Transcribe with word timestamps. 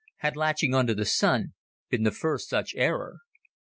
Had 0.17 0.35
latching 0.35 0.73
on 0.73 0.87
to 0.87 0.95
the 0.95 1.05
Sun 1.05 1.53
been 1.91 2.01
the 2.01 2.11
first 2.11 2.49
such 2.49 2.73
error? 2.75 3.19